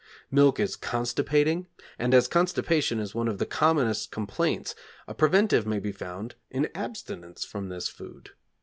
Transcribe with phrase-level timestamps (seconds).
[0.31, 1.67] Milk is constipating,
[1.99, 4.73] and as constipation is one of the commonest complaints,
[5.07, 8.31] a preventive may be found in abstinence from this food.